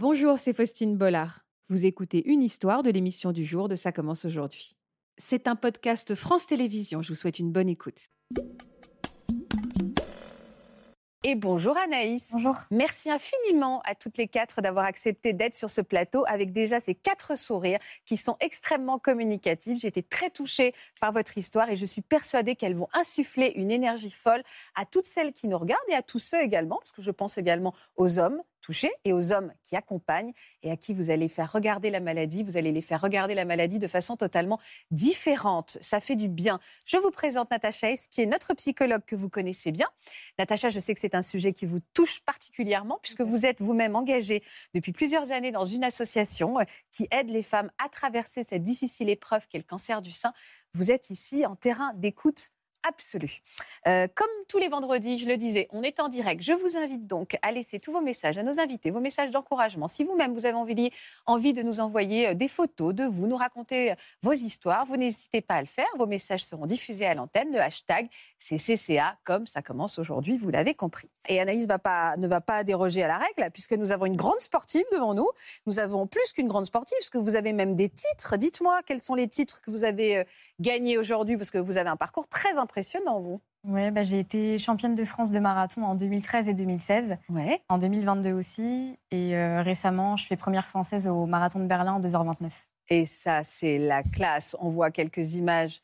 [0.00, 1.40] Bonjour, c'est Faustine Bollard.
[1.68, 4.76] Vous écoutez une histoire de l'émission du jour de Ça commence aujourd'hui.
[5.16, 7.02] C'est un podcast France Télévisions.
[7.02, 7.98] Je vous souhaite une bonne écoute.
[11.24, 12.28] Et bonjour Anaïs.
[12.30, 12.54] Bonjour.
[12.70, 16.94] Merci infiniment à toutes les quatre d'avoir accepté d'être sur ce plateau avec déjà ces
[16.94, 19.80] quatre sourires qui sont extrêmement communicatifs.
[19.80, 23.72] J'ai été très touchée par votre histoire et je suis persuadée qu'elles vont insuffler une
[23.72, 24.44] énergie folle
[24.76, 27.36] à toutes celles qui nous regardent et à tous ceux également, parce que je pense
[27.36, 31.50] également aux hommes touchés et aux hommes qui accompagnent et à qui vous allez faire
[31.50, 32.42] regarder la maladie.
[32.42, 35.78] Vous allez les faire regarder la maladie de façon totalement différente.
[35.80, 36.60] Ça fait du bien.
[36.84, 39.88] Je vous présente Natacha Espier, notre psychologue que vous connaissez bien.
[40.38, 43.96] Natacha, je sais que c'est un sujet qui vous touche particulièrement puisque vous êtes vous-même
[43.96, 44.42] engagée
[44.74, 49.08] depuis plusieurs années dans une association euh, qui aide les femmes à traverser cette difficile
[49.08, 50.34] épreuve qu'est le cancer du sein.
[50.74, 52.50] Vous êtes ici en terrain d'écoute
[52.86, 53.40] absolue.
[53.86, 56.42] Euh, comme tous les vendredis, je le disais, on est en direct.
[56.42, 59.88] Je vous invite donc à laisser tous vos messages à nos invités, vos messages d'encouragement.
[59.88, 60.90] Si vous-même vous avez envie,
[61.26, 64.96] envie de nous envoyer euh, des photos de vous, nous raconter euh, vos histoires, vous
[64.96, 65.88] n'hésitez pas à le faire.
[65.96, 67.52] Vos messages seront diffusés à l'antenne.
[67.52, 71.10] Le hashtag c'est CCA, comme ça commence aujourd'hui, vous l'avez compris.
[71.28, 74.40] Et Anaïs va ne va pas déroger à la règle, puisque nous avons une grande
[74.40, 75.28] sportive devant nous.
[75.66, 78.36] Nous avons plus qu'une grande sportive, parce que vous avez même des titres.
[78.36, 80.24] Dites-moi quels sont les titres que vous avez
[80.60, 83.40] gagnés aujourd'hui, parce que vous avez un parcours très impressionnant, vous.
[83.64, 87.16] Oui, bah, j'ai été championne de France de marathon en 2013 et 2016.
[87.30, 87.60] Ouais.
[87.68, 88.98] En 2022 aussi.
[89.10, 92.50] Et euh, récemment, je fais première française au marathon de Berlin en 2h29.
[92.90, 94.54] Et ça, c'est la classe.
[94.60, 95.82] On voit quelques images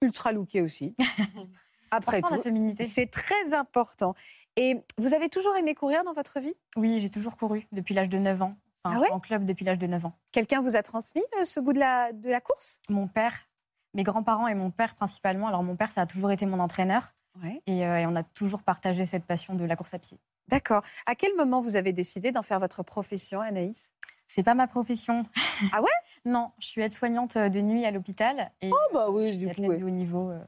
[0.00, 0.96] ultra lookées aussi.
[1.90, 2.42] Après tout,
[2.80, 4.14] c'est très important.
[4.56, 6.54] Et vous avez toujours aimé courir dans votre vie?
[6.76, 8.54] Oui, j'ai toujours couru depuis l'âge de 9 ans.
[8.82, 10.12] Enfin, ah en club depuis l'âge de 9 ans.
[10.32, 12.80] Quelqu'un vous a transmis euh, ce goût de la, de la course?
[12.88, 13.46] Mon père
[13.94, 15.48] mes grands-parents et mon père principalement.
[15.48, 17.14] Alors mon père, ça a toujours été mon entraîneur.
[17.42, 20.18] Euh, et, on a toujours partagé cette passion de la course à pied.
[20.48, 20.82] D'accord.
[21.06, 23.92] À quel moment vous avez décidé d'en faire votre profession, Anaïs?
[24.28, 25.26] C'est pas ma profession.
[25.72, 25.88] Ah ouais?
[26.24, 28.50] Non, je suis aide-soignante de nuit à l'hôpital.
[28.60, 29.66] Et oh bah oui, du coup.
[29.66, 30.30] haut niveau.
[30.30, 30.40] Euh,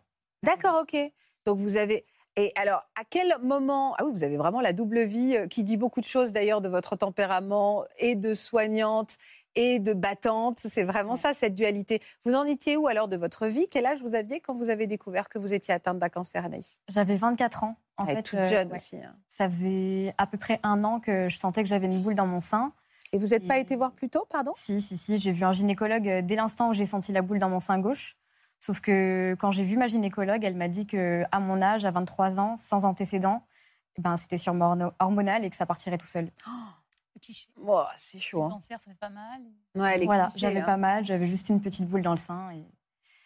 [0.42, 0.96] D'accord, ok.
[1.44, 2.04] Donc vous avez.
[2.34, 5.62] Et alors, à quel moment Ah oui, vous avez vraiment la double vie euh, qui
[5.62, 9.16] dit beaucoup de choses d'ailleurs de votre tempérament et de soignante
[9.56, 10.58] et de battante.
[10.60, 12.00] C'est vraiment ça, cette dualité.
[12.24, 13.66] Vous en étiez où alors de votre vie?
[13.68, 16.80] Quel âge vous aviez quand vous avez découvert que vous étiez atteinte d'un cancer, Anaïs?
[16.88, 17.76] J'avais 24 ans.
[17.98, 18.96] En fait, toute jeune euh, aussi.
[18.96, 19.16] Hein.
[19.26, 22.26] Ça faisait à peu près un an que je sentais que j'avais une boule dans
[22.26, 22.72] mon sein.
[23.12, 24.52] Et vous n'êtes pas été voir plus tôt, pardon?
[24.54, 25.16] Si, si, si.
[25.16, 27.78] J'ai vu un gynécologue euh, dès l'instant où j'ai senti la boule dans mon sein
[27.78, 28.16] gauche.
[28.60, 31.90] Sauf que quand j'ai vu ma gynécologue, elle m'a dit que à mon âge, à
[31.90, 33.42] 23 ans, sans antécédents,
[33.98, 36.30] eh ben, c'était sûrement hormonal et que ça partirait tout seul.
[36.46, 36.50] Oh
[37.96, 38.40] c'est chaud.
[38.40, 38.50] Le hein.
[38.50, 39.40] cancer, ça fait pas mal.
[40.04, 42.50] voilà, j'avais pas mal, j'avais juste une petite boule dans le sein.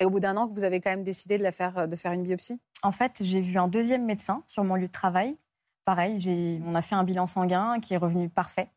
[0.00, 0.04] Et...
[0.04, 2.12] au bout d'un an, que vous avez quand même décidé de, la faire, de faire
[2.12, 2.60] une biopsie?
[2.82, 5.36] En fait, j'ai vu un deuxième médecin sur mon lieu de travail.
[5.84, 8.70] Pareil, on a fait un bilan sanguin qui est revenu parfait.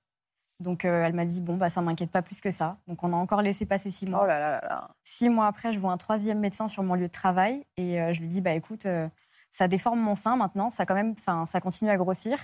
[0.60, 2.78] Donc euh, elle m'a dit bon bah ça m'inquiète pas plus que ça.
[2.88, 4.22] Donc on a encore laissé passer six mois.
[4.24, 7.08] Oh là là là Six mois après, je vois un troisième médecin sur mon lieu
[7.08, 9.08] de travail et euh, je lui dis bah écoute, euh,
[9.50, 12.38] ça déforme mon sein maintenant, ça quand même, enfin ça continue à grossir.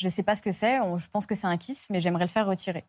[0.00, 0.78] Je ne sais pas ce que c'est.
[0.78, 2.86] Je pense que c'est un kyste, mais j'aimerais le faire retirer.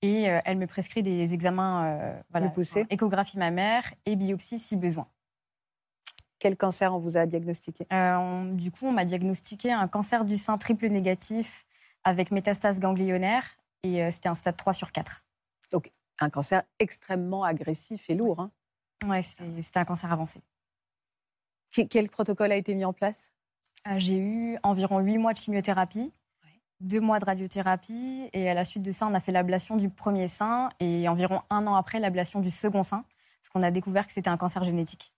[0.00, 2.52] Et euh, elle me prescrit des examens, euh, voilà,
[2.88, 5.08] échographie mammaire et biopsie si besoin.
[6.38, 7.84] Quel cancer on vous a diagnostiqué?
[7.92, 11.66] Euh, Du coup, on m'a diagnostiqué un cancer du sein triple négatif
[12.04, 15.24] avec métastase ganglionnaire et c'était un stade 3 sur 4.
[15.72, 18.38] Donc, un cancer extrêmement agressif et lourd.
[18.40, 18.52] Hein.
[19.04, 20.40] Oui, c'était un cancer avancé.
[21.90, 23.32] Quel protocole a été mis en place?
[23.96, 26.12] J'ai eu environ 8 mois de chimiothérapie
[26.80, 29.90] deux mois de radiothérapie et à la suite de ça, on a fait l'ablation du
[29.90, 33.04] premier sein et environ un an après, l'ablation du second sein,
[33.40, 35.12] parce qu'on a découvert que c'était un cancer génétique.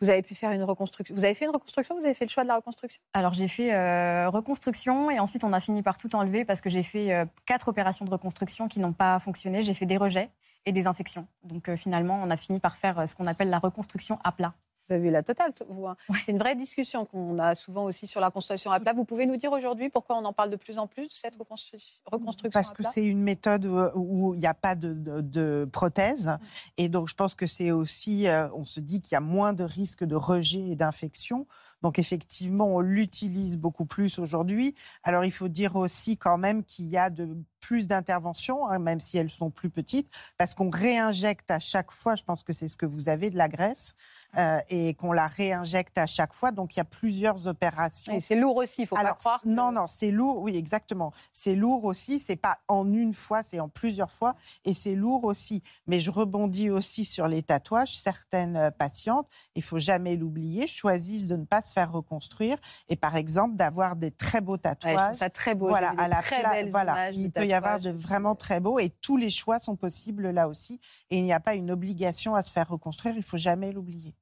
[0.00, 1.14] Vous avez pu faire une reconstruction.
[1.14, 3.02] Vous avez fait une reconstruction Vous avez fait le choix de la reconstruction?
[3.12, 6.70] Alors j'ai fait euh, reconstruction et ensuite on a fini par tout enlever parce que
[6.70, 9.62] j'ai fait euh, quatre opérations de reconstruction qui n'ont pas fonctionné.
[9.62, 10.30] J'ai fait des rejets
[10.64, 11.26] et des infections.
[11.44, 14.54] Donc euh, finalement, on a fini par faire ce qu'on appelle la reconstruction à plat.
[14.86, 15.86] Vous avez la totale, vous.
[15.86, 15.96] Hein.
[16.24, 18.92] C'est une vraie discussion qu'on a souvent aussi sur la construction à plat.
[18.92, 21.36] Vous pouvez nous dire aujourd'hui pourquoi on en parle de plus en plus de cette
[21.36, 26.36] reconstruction Parce que c'est une méthode où il n'y a pas de, prothèse.
[26.76, 29.52] Et donc, je pense que c'est aussi, euh, on se dit qu'il y a moins
[29.52, 31.46] de risques de rejet et d'infection.
[31.82, 34.74] Donc effectivement, on l'utilise beaucoup plus aujourd'hui.
[35.02, 39.00] Alors il faut dire aussi quand même qu'il y a de plus d'interventions, hein, même
[39.00, 42.68] si elles sont plus petites, parce qu'on réinjecte à chaque fois, je pense que c'est
[42.68, 43.94] ce que vous avez, de la graisse,
[44.36, 46.52] euh, et qu'on la réinjecte à chaque fois.
[46.52, 48.12] Donc il y a plusieurs opérations.
[48.12, 49.40] Et c'est lourd aussi, il faut pas croire.
[49.44, 51.12] Non, non, c'est lourd, oui, exactement.
[51.32, 54.34] C'est lourd aussi, c'est pas en une fois, c'est en plusieurs fois,
[54.64, 55.62] et c'est lourd aussi.
[55.86, 57.98] Mais je rebondis aussi sur les tatouages.
[57.98, 62.56] Certaines patientes, il faut jamais l'oublier, choisissent de ne pas se faire reconstruire
[62.88, 65.08] et par exemple d'avoir des très beaux tatouages.
[65.08, 65.68] Ouais, ça très beau.
[65.68, 66.92] Voilà, à la très pla- belles voilà.
[66.92, 69.76] images il de peut y avoir de vraiment très beaux et tous les choix sont
[69.76, 70.80] possibles là aussi.
[71.10, 74.14] Et il n'y a pas une obligation à se faire reconstruire, il faut jamais l'oublier.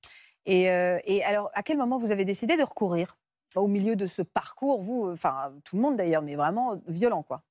[0.46, 3.16] Et, euh, et alors, à quel moment vous avez décidé de recourir?
[3.56, 7.42] Au milieu de ce parcours, vous, enfin tout le monde d'ailleurs, mais vraiment violent, quoi.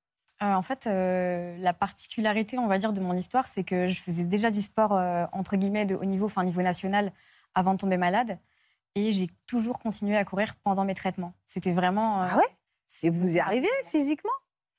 [0.44, 4.00] Euh, en fait, euh, la particularité, on va dire, de mon histoire, c'est que je
[4.00, 7.12] faisais déjà du sport, euh, entre guillemets, de haut niveau, enfin niveau national,
[7.56, 8.38] avant de tomber malade.
[8.98, 11.34] Et j'ai toujours continué à courir pendant mes traitements.
[11.46, 12.24] C'était vraiment...
[12.24, 12.50] euh, Ah ouais?
[13.04, 14.32] Et vous y arrivez physiquement?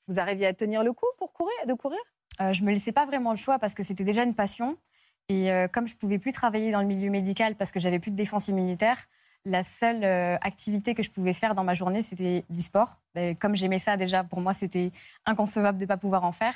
[0.09, 1.99] Vous arriviez à tenir le coup pour courir, de courir?
[2.41, 4.77] Euh, je me laissais pas vraiment le choix parce que c'était déjà une passion.
[5.29, 8.11] Et euh, comme je pouvais plus travailler dans le milieu médical parce que j'avais plus
[8.11, 9.05] de défense immunitaire,
[9.45, 12.99] la seule euh, activité que je pouvais faire dans ma journée, c'était du sport.
[13.15, 14.91] Ben, comme j'aimais ça déjà, pour moi, c'était
[15.25, 16.55] inconcevable de ne pas pouvoir en faire.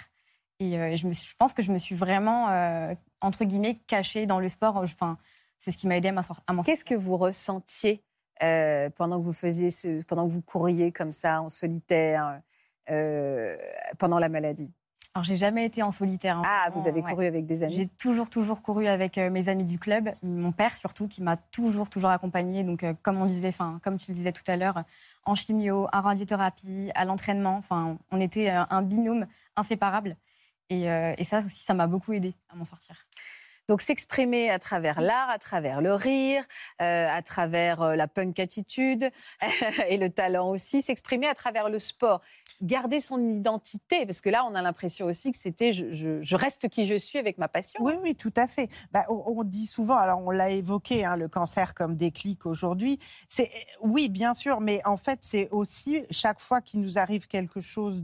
[0.59, 3.79] Et euh, je, me suis- je pense que je me suis vraiment, euh, entre guillemets,
[3.87, 4.75] cachée dans le sport.
[4.75, 5.17] Enfin,
[5.63, 8.03] c'est ce qui m'a aidé à m'en sor- à m'en Qu'est-ce que vous ressentiez
[8.41, 12.41] euh, pendant que vous faisiez, ce, pendant que vous couriez comme ça en solitaire
[12.89, 13.55] euh,
[13.97, 14.73] pendant la maladie?
[15.13, 16.37] Alors, j'ai jamais été en solitaire.
[16.39, 17.09] hein, Ah, vous avez ouais.
[17.11, 17.73] couru avec des amis?
[17.73, 21.37] J'ai toujours, toujours couru avec euh, mes amis du club, mon père surtout, qui m'a
[21.37, 22.63] toujours, toujours accompagnée.
[22.63, 24.83] Donc, euh, comme on disait, enfin, comme tu le disais tout à l'heure,
[25.23, 27.55] en chimio, en radiothérapie, à l'entraînement.
[27.55, 30.17] Enfin, on était euh, un binôme inséparable.
[30.69, 32.95] Et, et ça aussi, ça m'a beaucoup aidé à m'en sortir.
[33.67, 36.43] Donc s'exprimer à travers l'art, à travers le rire,
[36.81, 39.09] euh, à travers euh, la punk attitude
[39.87, 42.21] et le talent aussi, s'exprimer à travers le sport,
[42.61, 46.35] garder son identité, parce que là on a l'impression aussi que c'était je, je- je
[46.35, 47.79] reste qui je suis avec ma passion.
[47.83, 48.69] Oui, oui, tout à fait.
[48.91, 52.99] Bah, on, on dit souvent, alors on l'a évoqué, hein, le cancer comme déclic aujourd'hui.
[53.29, 53.49] C'est
[53.81, 58.03] oui, bien sûr, mais en fait, c'est aussi chaque fois qu'il nous arrive quelque chose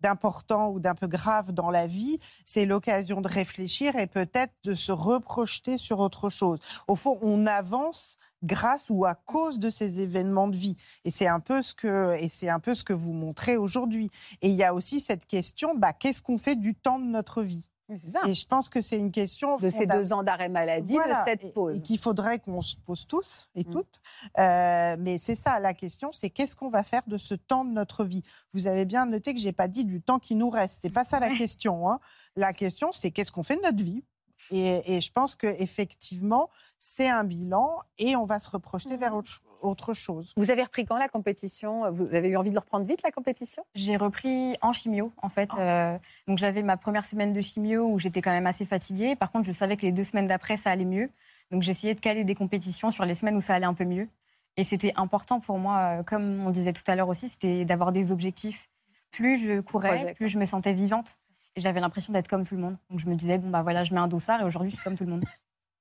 [0.00, 4.72] d'important ou d'un peu grave dans la vie, c'est l'occasion de réfléchir et peut-être de
[4.72, 6.58] se reprojeter sur autre chose.
[6.88, 10.76] Au fond, on avance grâce ou à cause de ces événements de vie.
[11.04, 14.10] Et c'est un peu ce que et c'est un peu ce que vous montrez aujourd'hui.
[14.42, 17.42] Et il y a aussi cette question, bah, qu'est-ce qu'on fait du temps de notre
[17.42, 17.68] vie?
[17.94, 18.18] Ça.
[18.26, 21.24] et je pense que c'est une question De ces deux ans d'arrêt maladie, Voilà, de
[21.24, 21.78] cette et- pause.
[21.78, 23.70] et qu'il faudrait qu'on se pose tous et Mm.
[23.70, 24.00] toutes.
[24.40, 27.70] Euh, mais c'est ça la question, c'est qu'est-ce qu'on va faire de ce temps de
[27.70, 28.24] notre vie?
[28.52, 30.80] Vous avez bien noté que j'ai pas dit du temps qui nous reste.
[30.82, 31.88] C'est pas ça la question.
[31.88, 32.00] hein.
[32.34, 34.02] La question, c'est qu'est-ce qu'on fait de notre vie?
[34.50, 39.14] Et, et je pense que effectivement, c'est un bilan et on va se reprojeter vers
[39.14, 40.32] autre, autre chose.
[40.36, 41.90] Vous avez repris quand la compétition?
[41.90, 43.64] Vous avez eu envie de le reprendre vite la compétition?
[43.74, 45.50] J'ai repris en chimio, en fait.
[45.54, 45.60] Oh.
[45.60, 45.98] Euh,
[46.28, 49.16] donc, j'avais ma première semaine de chimio où j'étais quand même assez fatiguée.
[49.16, 51.10] Par contre, je savais que les deux semaines d'après, ça allait mieux.
[51.50, 54.08] Donc, j'essayais de caler des compétitions sur les semaines où ça allait un peu mieux.
[54.56, 57.92] Et c'était important pour moi, euh, comme on disait tout à l'heure aussi, c'était d'avoir
[57.92, 58.68] des objectifs.
[59.10, 61.16] Plus je courais, plus je me sentais vivante.
[61.56, 62.76] J'avais l'impression d'être comme tout le monde.
[62.90, 64.84] Donc, je me disais, bon, bah voilà, je mets un dossard et aujourd'hui, je suis
[64.84, 65.24] comme tout le monde.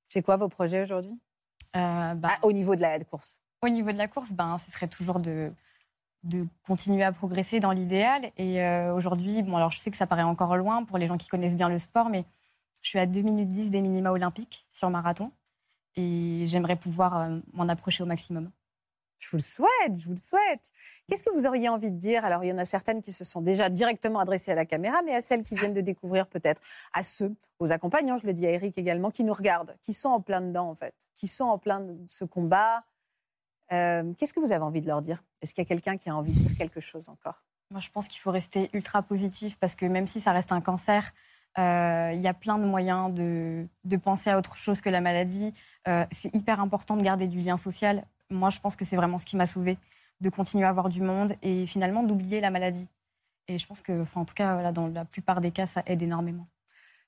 [0.08, 1.20] C'est quoi vos projets aujourd'hui?
[1.76, 4.72] Euh, bah, Ah, Au niveau de la course Au niveau de la course, ben, ce
[4.72, 5.52] serait toujours de,
[6.24, 8.32] de continuer à progresser dans l'idéal.
[8.38, 11.18] Et euh, aujourd'hui, bon, alors je sais que ça paraît encore loin pour les gens
[11.18, 12.24] qui connaissent bien le sport, mais
[12.82, 15.32] je suis à 2 minutes 10 des minima olympiques sur marathon.
[15.98, 18.50] Et j'aimerais pouvoir euh, m'en approcher au maximum.
[19.20, 20.70] Je vous le souhaite, je vous le souhaite.
[21.08, 22.26] Qu'est-ce que vous auriez envie de dire?
[22.26, 25.02] Alors, il y en a certaines qui se sont déjà directement adressées à la caméra,
[25.04, 26.62] mais à celles qui viennent de découvrir peut-être,
[26.94, 30.10] à ceux, aux accompagnants, je le dis à Eric également, qui nous regardent, qui sont
[30.10, 32.84] en plein dedans, en fait, qui sont en plein de ce combat.
[33.72, 35.24] Euh, Qu'est-ce que vous avez envie de leur dire?
[35.42, 37.44] Est-ce qu'il y a quelqu'un qui a envie de dire quelque chose encore?
[37.72, 40.62] Moi, je pense qu'il faut rester ultra positif parce que même si ça reste un
[40.62, 41.14] cancer,
[41.58, 45.54] euh, il y a plein de moyens de, penser à autre chose que la maladie.
[45.88, 48.06] Euh, c'est hyper important de garder du lien social.
[48.30, 49.78] Moi, je pense que c'est vraiment ce qui m'a sauvée,
[50.22, 52.90] de continuer à avoir du monde et finalement d'oublier la maladie.
[53.48, 55.84] Et je pense que, enfin, en tout cas, voilà, dans la plupart des cas, ça
[55.86, 56.48] aide énormément.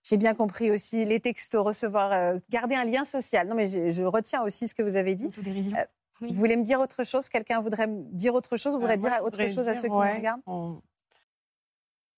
[0.03, 3.47] J'ai bien compris aussi les textos, recevoir, euh, garder un lien social.
[3.47, 5.29] Non, mais je retiens aussi ce que vous avez dit.
[5.37, 5.85] Euh,
[6.21, 6.29] Oui.
[6.31, 7.29] Vous voulez me dire autre chose?
[7.29, 8.73] Quelqu'un voudrait me dire autre chose?
[8.73, 10.41] Vous voudrez Euh, dire autre chose à ceux qui nous regardent?
[10.47, 10.81] on-